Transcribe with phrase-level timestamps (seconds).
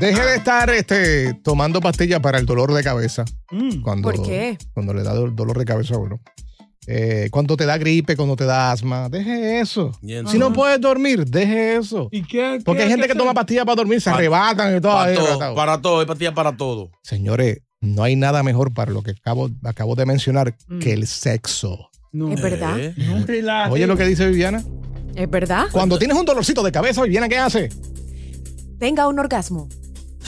[0.00, 3.24] deje de estar este, tomando pastillas para el dolor de cabeza.
[3.82, 4.58] Cuando, ¿Por qué?
[4.74, 6.20] Cuando le da do- dolor de cabeza a uno.
[6.88, 9.90] Eh, cuando te da gripe, cuando te da asma, deje eso.
[10.02, 12.08] Entonces- Si no puedes dormir, deje eso.
[12.12, 12.60] ¿Y qué?
[12.64, 14.92] Porque hay gente que toma pastillas para dormir, se Pa- arrebatan y todo.
[14.92, 16.90] Para ahí, todo, para todo, es patilla para todo.
[17.02, 21.90] Señores, no hay nada mejor para lo que acabo, acabo de mencionar que el sexo.
[22.12, 22.78] No, ¿Es verdad?
[22.78, 22.94] ¿Eh?
[22.96, 23.72] no.
[23.72, 24.62] Oye lo que dice Viviana.
[25.16, 25.64] ¿Es verdad?
[25.72, 27.68] Cuando tienes un dolorcito de cabeza, Viviana, ¿qué hace?
[28.78, 29.68] Tenga un orgasmo.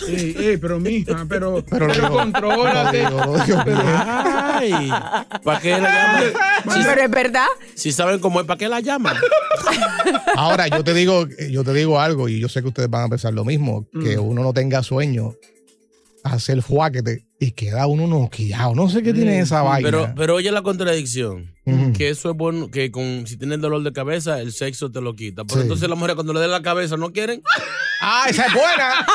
[0.07, 3.05] Ey, ey, pero mija, pero, Pero pero, contrólate.
[3.05, 4.91] Ay,
[5.43, 6.25] ¿para qué la llaman?
[6.75, 7.47] Si, Pero es verdad.
[7.75, 9.17] si saben cómo es, ¿para qué la llaman?
[10.37, 13.09] Ahora, yo te digo, yo te digo algo, y yo sé que ustedes van a
[13.09, 15.35] pensar lo mismo, que uno no tenga sueño,
[16.25, 18.75] hacer fuáquete y queda uno noqueado.
[18.75, 19.89] No sé qué tiene esa vaina.
[19.89, 21.55] Pero, pero oye la contradicción.
[21.65, 21.93] Ujú.
[21.93, 25.15] Que eso es bueno, que con, si tienes dolor de cabeza, el sexo te lo
[25.15, 25.45] quita.
[25.45, 25.63] Pero Sí.
[25.63, 27.43] entonces las mujeres cuando le den la cabeza no quieren.
[28.01, 29.07] ¡Ah, esa es buena!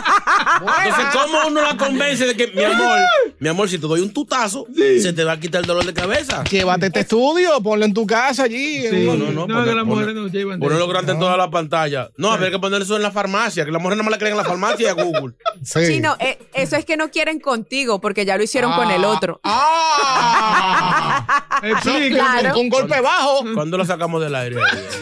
[0.84, 3.00] Entonces, ¿cómo uno la convence de que, mi amor,
[3.40, 5.94] mi amor, si te doy un tutazo, se te va a quitar el dolor de
[5.94, 6.44] cabeza?
[6.44, 8.88] Llévate este estudio, ponlo en tu casa allí.
[8.88, 9.06] Sí.
[9.06, 12.10] No, no, no, No, que las mujeres nos llevan grande en toda la pantalla.
[12.18, 14.34] No, habría que poner eso en la farmacia, que las mujeres no me la creen
[14.34, 15.34] en la farmacia y a Google.
[15.64, 15.80] Sí.
[15.88, 19.40] Chino, eh, eso es que no quieren contigo porque ya lo hicieron con el otro.
[19.44, 21.60] ¡Ah!
[21.64, 22.40] Explica.
[22.42, 22.60] Claro.
[22.60, 23.44] Un golpe bajo.
[23.54, 24.58] ¿Cuándo la sacamos del aire?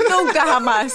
[0.10, 0.94] Nunca jamás.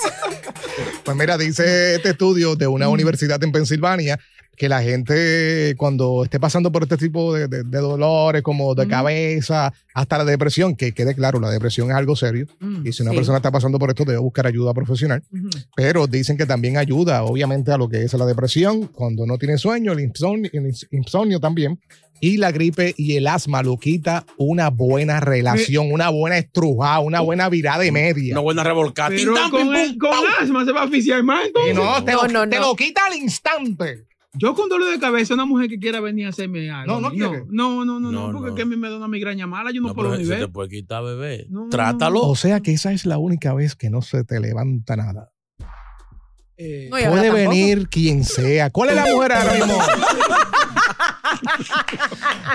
[1.05, 4.19] Pues mira, dice este estudio de una universidad en Pensilvania
[4.57, 8.89] que la gente cuando esté pasando por este tipo de, de- de dolores como de
[8.89, 12.47] cabeza, hasta la depresión, que quede claro, la depresión es algo serio
[12.85, 13.17] y si una Sí.
[13.19, 15.23] persona está pasando por esto debe buscar ayuda profesional,
[15.75, 19.59] pero dicen que también ayuda obviamente a lo que es la depresión, cuando no tiene
[19.59, 21.79] sueño, el insomnio, el ins- insomnio también.
[22.19, 27.21] Y la gripe y el asma lo quita una buena relación, una buena estrujada, una
[27.21, 28.33] buena virada de media.
[28.33, 29.11] Una buena revolcada.
[29.11, 31.75] Pero con, el- con asma se va a asfixiar más Y entonces.
[31.75, 32.69] no, te, No, lo, no, te no.
[32.69, 34.07] lo quita al instante.
[34.39, 36.95] Yo con dolor de cabeza, una mujer que quiera venir a hacerme algo.
[36.95, 37.45] No, no quiere.
[37.49, 38.55] No, no, no, no, No, porque no.
[38.55, 40.31] es que a mí me da una migraña mala, yo no, No, puedo ni se
[40.31, 40.41] ver.
[40.41, 41.47] te puede quitar, bebé.
[41.51, 42.21] No, no, Trátalo.
[42.23, 45.31] O sea que esa es la única vez que no se te levanta nada.
[46.59, 47.35] Eh, Puede tampoco.
[47.35, 48.71] venir quien sea.
[48.71, 49.79] ¿Cuál es la mujer ahora mismo?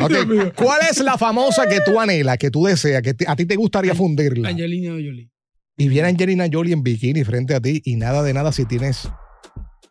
[0.02, 3.46] Ok, ¿Cuál es la famosa que tú anhelas, que tú deseas, que te- a ti
[3.46, 4.50] te gustaría fundirla?
[4.50, 5.30] Angelina Jolie.
[5.78, 9.08] Y viene Angelina Jolie en bikini frente a ti y nada de nada si tienes.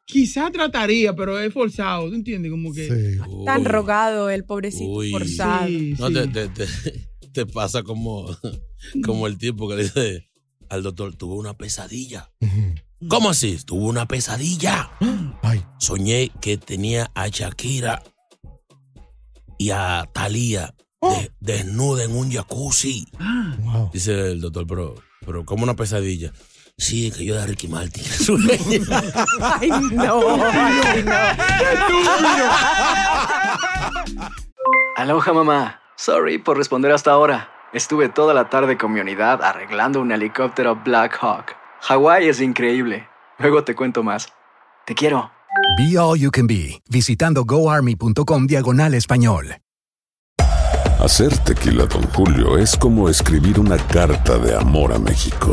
[0.04, 2.50] Quizá trataría, pero es forzado, ¿tú entiendes?
[2.50, 2.86] Como que...
[2.88, 3.44] Sí.
[3.44, 3.66] Tan Uy.
[3.66, 5.10] rogado el pobrecito Uy.
[5.12, 5.68] forzado.
[5.68, 6.14] Sí, No, sí.
[6.14, 6.66] te, te, te,
[7.32, 8.26] te pasa como,
[9.04, 10.30] como el tipo que le dice
[10.68, 12.32] al doctor, tuve una pesadilla.
[13.08, 13.56] ¿Cómo así?
[13.64, 14.90] Tuve una pesadilla.
[15.42, 18.02] Ay, Soñé que tenía a Shakira
[19.58, 23.06] y a Thalía de- desnuda en un jacuzzi.
[23.62, 23.90] wow.
[23.92, 26.32] Dice el doctor, pero, pero como una pesadilla.
[26.80, 28.02] Sí, que yo de Ricky Martin.
[29.42, 30.20] Ay, no.
[30.50, 31.12] Ay, no.
[34.96, 35.80] Aloha mamá.
[35.96, 37.50] Sorry por responder hasta ahora.
[37.74, 41.54] Estuve toda la tarde con mi unidad arreglando un helicóptero Black Hawk.
[41.82, 43.06] Hawái es increíble.
[43.38, 44.32] Luego te cuento más.
[44.86, 45.30] Te quiero.
[45.76, 49.56] Be All You Can Be, visitando goarmy.com diagonal español.
[50.98, 55.52] Hacer tequila, Don Julio, es como escribir una carta de amor a México.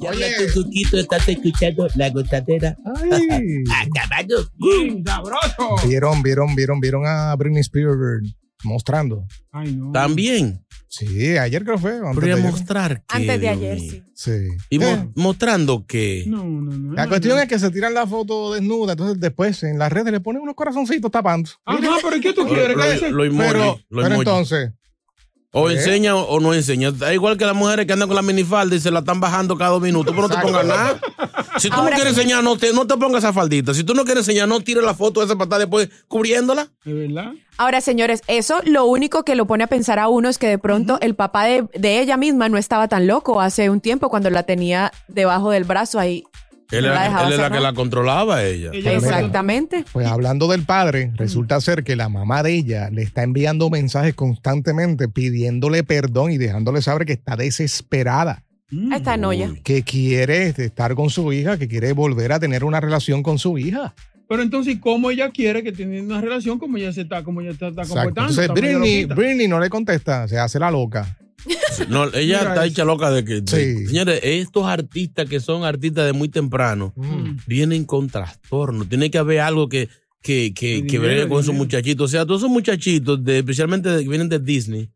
[0.00, 2.76] Ya habla tu cuquito, estás escuchando la gozadera.
[3.82, 4.50] Acabado.
[5.04, 5.86] sabroso.
[5.88, 7.96] Vieron, vieron, vieron, vieron a Britney Spears
[8.62, 9.26] mostrando.
[9.52, 9.92] Ay, no.
[9.92, 10.60] También.
[10.88, 11.92] Sí, ayer creo que fue.
[11.96, 12.50] antes Podría de ayer.
[12.52, 13.16] mostrar que.
[13.16, 13.90] Antes de ayer, mío.
[13.90, 14.02] sí.
[14.14, 14.48] Sí.
[14.70, 16.24] Y mo- Eh, mostrando que.
[16.28, 16.92] No, no, no.
[16.94, 20.20] la cuestión es que se tiran la foto desnuda, entonces después en las redes le
[20.20, 21.50] ponen unos corazoncitos tapando.
[21.64, 22.76] Ajá, pero ¿qué tú Lo, quieres?
[23.10, 24.70] lo- lo Pero, lo pero entonces,
[25.56, 25.74] O ¿Eh?
[25.74, 26.90] enseña o no enseña.
[26.90, 29.56] Da igual que las mujeres que andan con la minifalda y se la están bajando
[29.56, 30.98] cada dos minutos, pero no te pongas nada.
[31.58, 32.20] Si tú Ahora no quieres sí.
[32.20, 33.72] enseñar, no te, no te pongas esa faldita.
[33.72, 36.68] Si tú no quieres enseñar, no tires la foto de esa patada después cubriéndola.
[36.84, 37.32] ¿De verdad?
[37.56, 40.58] Ahora, señores, eso lo único que lo pone a pensar a uno es que de
[40.58, 44.30] pronto el papá de, de ella misma no estaba tan loco hace un tiempo cuando
[44.30, 46.24] la tenía debajo del brazo ahí.
[46.78, 48.70] Él, la era- él la que la controlaba ella.
[48.72, 49.84] Exactamente.
[49.92, 54.14] pues hablando del padre, resulta ser que la mamá de ella le está enviando mensajes
[54.14, 59.50] constantemente pidiéndole perdón y dejándole saber que está desesperada, Ahí está Noya.
[59.62, 63.58] que quiere estar con su hija, que quiere volver a tener una relación con su
[63.58, 63.94] hija.
[64.26, 67.50] Pero entonces, ¿cómo ella quiere que tenga una relación como ella se está, como ella
[67.50, 68.08] está, comportando?
[68.30, 69.04] Entonces Britney.
[69.04, 71.16] Britney no le contesta, se hace la loca.
[71.88, 73.40] No, ella está hecha loca de que.
[73.40, 73.46] de-
[73.80, 73.86] Sí.
[73.86, 77.36] señores, estos artistas que son artistas de muy temprano Mm.
[77.46, 78.84] vienen con trastorno.
[78.86, 79.88] Tiene que haber algo que,
[80.22, 82.04] que, que, que dinero, con esos muchachitos.
[82.06, 84.88] O sea, todos esos muchachitos, de, especialmente de- que vienen de Disney.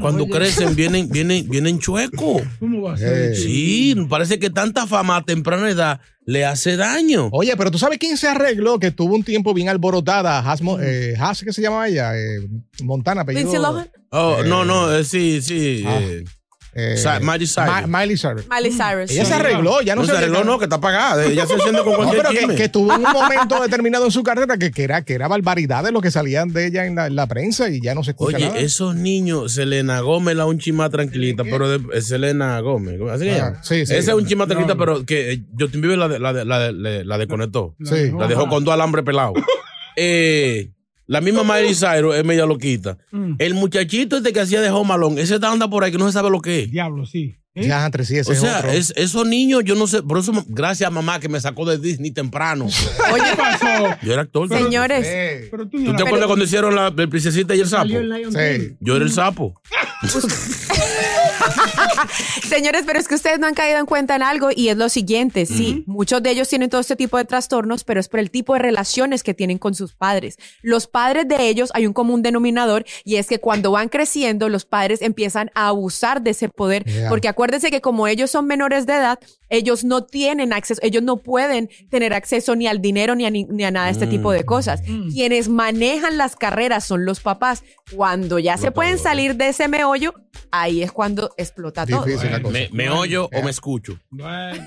[0.00, 0.32] Cuando Oye.
[0.32, 2.42] crecen, vienen, vienen, vienen chuecos.
[2.58, 3.32] ¿Cómo va a ser?
[3.32, 3.36] Eh.
[3.36, 7.28] Sí, parece que tanta fama a temprana edad le hace daño.
[7.32, 10.78] Oye, pero tú sabes quién se arregló, que tuvo un tiempo bien alborotada, Has, Mo-
[10.80, 12.16] eh, Has, ¿qué se llamaba ella?
[12.18, 12.40] Eh,
[12.82, 13.42] Montana, apellido.
[13.50, 13.90] Lindsay Lohan.
[14.10, 15.84] Oh, Eh, no, no, eh, sí, sí.
[15.86, 16.00] ah,
[16.74, 17.66] eh, eh, Sa- Miley Cyrus.
[17.88, 18.46] Ma- Miley Cyrus.
[18.48, 19.10] Miley Cyrus.
[19.10, 19.28] Ella sí.
[19.30, 21.24] se arregló, ya no, no se arregló, no, que está pagada.
[21.24, 24.22] Ella se enciende con No, cualquier pero que, que tuvo un momento determinado en su
[24.22, 27.06] carrera que, que era, que era barbaridad de lo que salían de ella en la,
[27.06, 28.58] en la prensa y ya no se escucha Oye, nada.
[28.60, 33.40] esos niños, Selena Gómez la un chima tranquilita, pero de, es Selena Gómez, ¿así se
[33.40, 33.94] Ah, sí, sí.
[33.94, 34.80] Esa es un chima tranquilita, No.
[34.80, 37.74] pero que eh, Justin Bieber la, de- la, de- la, de- la, la desconectó.
[37.84, 38.10] Sí.
[38.16, 39.34] La dejó con dos alambres pelados.
[39.96, 40.70] eh,
[41.08, 42.98] la misma Miley Cyrus es media loquita.
[43.10, 43.34] Mm.
[43.38, 46.12] El muchachito este que hacía de Home Alone, ese anda por ahí que no se
[46.12, 46.70] sabe lo que es.
[46.70, 47.34] Diablo, sí.
[47.54, 47.66] ¿Eh?
[47.66, 48.70] Ya, entre sí, ese O es sea, otro.
[48.70, 52.10] es, esos niños, yo no sé, por eso, gracias mamá que me sacó de Disney
[52.10, 52.66] temprano.
[53.12, 53.96] Oye, ¿qué pasó?
[54.02, 54.48] Yo era actor.
[54.48, 55.48] Señores.
[55.50, 57.88] Pero tú, ¿Tú no te acuerdas cuando hicieron la, el princesita y el sapo?
[57.88, 57.94] Sí.
[57.94, 58.76] King.
[58.80, 59.60] Yo era el sapo.
[62.48, 64.88] Señores, pero es que ustedes no han caído en cuenta en algo y es lo
[64.88, 68.30] siguiente, sí, muchos de ellos tienen todo este tipo de trastornos, pero es por el
[68.30, 70.36] tipo de relaciones que tienen con sus padres.
[70.62, 74.64] Los padres de ellos hay un común denominador y es que cuando van creciendo los
[74.64, 77.08] padres empiezan a abusar de ese poder, Yeah.
[77.08, 79.18] porque acuérdense que como ellos son menores de edad,
[79.50, 83.44] ellos no tienen acceso, ellos no pueden tener acceso ni al dinero ni a, ni,
[83.44, 84.82] ni a nada de este tipo de cosas.
[85.12, 87.64] Quienes manejan las carreras son los papás.
[87.94, 90.14] Cuando ya se pueden salir de ese meollo,
[90.50, 92.04] ahí es cuando explota todo.
[92.04, 92.52] Difícil la cosa.
[92.52, 93.98] ¿Me, me oyo o me escucho?
[94.10, 94.66] Bueno.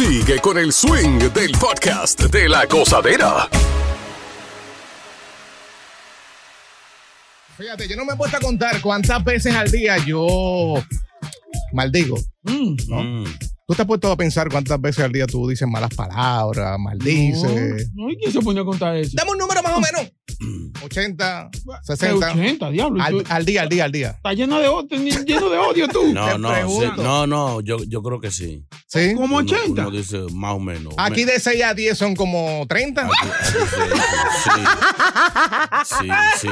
[0.00, 3.46] Sigue con el swing del podcast de la gozadera.
[7.58, 10.82] Fíjate, yo no me he puesto a contar cuántas veces al día yo
[11.74, 12.16] maldigo.
[12.44, 13.02] ¿no?
[13.02, 13.24] Mm.
[13.68, 17.90] ¿Tú te has puesto a pensar cuántas veces al día tú dices malas palabras, maldices?
[17.92, 19.10] No, ¿y quién se pone a contar eso?
[19.12, 20.10] Dame un número más o menos.
[20.82, 21.50] 80,
[21.82, 22.32] 60.
[22.32, 23.02] 80, diablo.
[23.02, 24.10] Al, al día, al día, al día.
[24.10, 26.12] Está lleno de odio, lleno de odio tú.
[26.12, 28.64] No, no, sí, no, no, yo, yo creo que sí.
[28.86, 29.14] ¿Sí?
[29.14, 29.82] Como Uno- 80.
[29.82, 30.94] Uno dice más o menos.
[30.96, 33.08] Aquí de 6 a 10 son como 30.
[35.84, 36.08] Sí,
[36.40, 36.48] sí.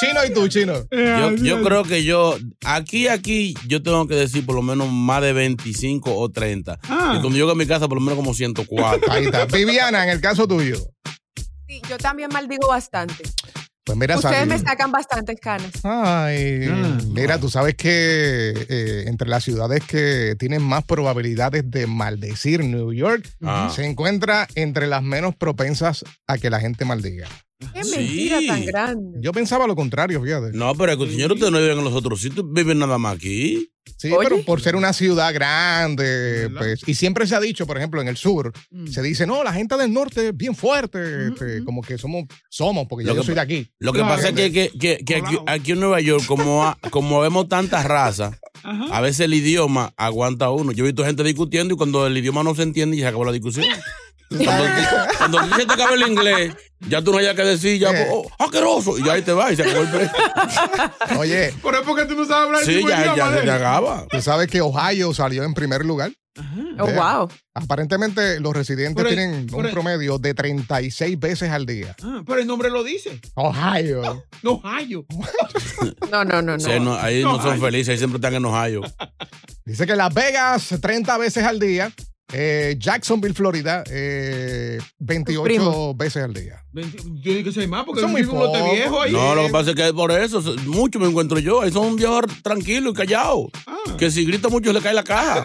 [0.00, 0.72] Chino y tú, chino.
[0.90, 5.22] Yo, yo creo que yo, aquí, aquí, yo tengo que decir por lo menos más
[5.22, 6.78] de 25 o 30.
[6.88, 7.14] Ah.
[7.16, 9.12] Y cuando llego a mi casa, por lo menos como 104.
[9.12, 9.46] Ahí está.
[9.46, 10.76] Viviana, en el caso tuyo.
[11.88, 13.24] Yo también maldigo bastante.
[13.84, 15.70] Pues mira, Ustedes me sacan bastantes canas.
[15.82, 16.66] Ay,
[17.08, 22.94] mira, tú sabes que eh, entre las ciudades que tienen más probabilidades de maldecir New
[22.94, 23.70] York, Ah.
[23.74, 27.28] se encuentra entre las menos propensas a que la gente maldiga.
[27.72, 27.96] Qué Sí.
[27.96, 29.18] mentira tan grande.
[29.20, 30.52] Yo pensaba lo contrario, fíjate.
[30.56, 33.70] No, pero señor, ustedes no viven en los otros sitios, viven nada más aquí.
[33.98, 34.28] Sí, Oye.
[34.28, 38.08] pero por ser una ciudad grande, pues, y siempre se ha dicho, por ejemplo, en
[38.08, 38.86] el sur, Mm.
[38.86, 42.86] se dice, no, la gente del norte es bien fuerte, este, como que somos, somos,
[42.88, 43.70] porque yo que soy de aquí.
[43.78, 44.14] Lo que Claro.
[44.16, 47.48] pasa es que, que- que- que aquí, aquí en Nueva York, como, ha- como vemos
[47.48, 48.84] tantas razas, Ajá.
[48.90, 50.72] a veces el idioma aguanta uno.
[50.72, 53.24] Yo he visto gente discutiendo y cuando el idioma no se entiende, ya se acabó
[53.26, 53.66] la discusión.
[54.30, 54.64] Cuando,
[55.18, 56.54] cuando a se te acaba el inglés,
[56.88, 58.08] ya tú no hayas que decir, ya, Eh.
[58.10, 60.12] oh, asqueroso, y ya ahí te va y se acabó el break.
[61.18, 64.06] Oye, Pero es porque tú no sabes hablar Sí, ya, idioma ya te acaba.
[64.10, 66.12] tú sabes que Ohio salió en primer lugar.
[66.80, 67.28] Oh, wow.
[67.54, 71.94] Aparentemente los residentes tienen un el- promedio de 36 veces al día.
[72.02, 73.20] Ah, pero el nombre lo dice.
[73.34, 74.24] Ohio.
[74.42, 75.04] No hallo.
[76.10, 76.60] No, no, no, no.
[76.60, 78.92] Sí, no, ahí no son felices, ahí siempre están enojados.
[79.64, 81.92] Dice que Las Vegas 30 veces al día.
[82.32, 85.94] Eh, Jacksonville, Florida, eh, 28 primo.
[85.94, 86.64] veces al día.
[86.72, 89.12] Yo digo que soy más porque Son muy un lote viejo ahí.
[89.12, 91.60] No, lo que pasa es que por eso, mucho me encuentro yo.
[91.60, 93.46] Ahí son viejos tranquilos y callados.
[93.66, 93.76] Ah.
[93.98, 95.44] Que si grita mucho le cae la caja.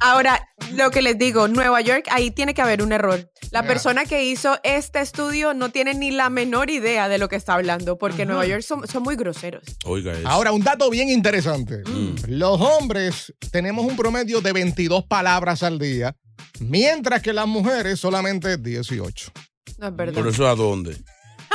[0.00, 3.30] Ahora, lo que les digo, Nueva York, ahí tiene que haber un error.
[3.50, 7.36] La persona que hizo este estudio no tiene ni la menor idea de lo que
[7.36, 9.62] está hablando, porque en Nueva York son, son muy groseros.
[9.84, 10.28] Oiga eso.
[10.28, 11.82] Ahora, un dato bien interesante.
[12.28, 16.16] Los hombres tenemos un promedio de 22 palabras al día,
[16.60, 19.32] mientras que las mujeres solamente 18.
[19.78, 20.14] No es verdad.
[20.14, 20.96] ¿Pero eso a dónde?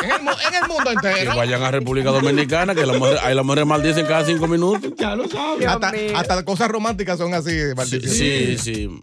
[0.04, 1.36] En el, mu- en el mundo Que entero.
[1.36, 4.92] vayan a República Dominicana, que la mujer, ahí las mujeres maldicen cada cinco minutos.
[4.98, 5.68] Ya lo sabes.
[5.68, 9.02] Hasta, hasta cosas románticas son así, de Sí, sí, sí.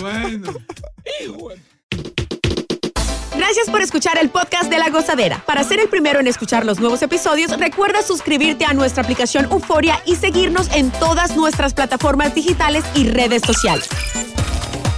[0.00, 0.52] Bueno.
[3.36, 5.42] Gracias por escuchar el podcast de La Gozadera.
[5.46, 10.00] Para ser el primero en escuchar los nuevos episodios, recuerda suscribirte a nuestra aplicación Euforia
[10.06, 13.88] y seguirnos en todas nuestras plataformas digitales y redes sociales.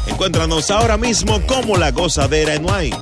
[0.07, 2.97] Encuéntranos ahora mismo como La Gozadera en Wine.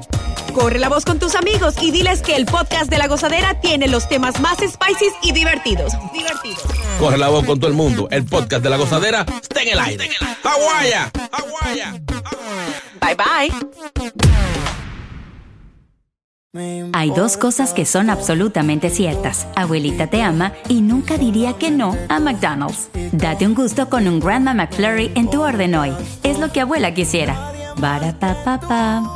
[0.56, 3.88] Corre la voz con tus amigos y diles que el podcast de La Gozadera tiene
[3.88, 5.92] los temas más spicy y divertidos.
[6.14, 6.62] Divertidos.
[6.98, 8.08] Corre la voz con todo el mundo.
[8.10, 10.08] El podcast de la gozadera está en el aire.
[10.42, 11.12] ¡Aguaya!
[11.30, 12.00] ¡Aguaya!
[13.02, 13.16] Bye
[16.54, 16.90] bye.
[16.94, 19.46] Hay dos cosas que son absolutamente ciertas.
[19.56, 22.88] Abuelita te ama y nunca diría que no a McDonald's.
[23.12, 25.92] Date un gusto con un Grandma McFlurry en tu orden hoy.
[26.22, 27.52] Es lo que abuela quisiera.
[27.76, 29.15] Barapapapa.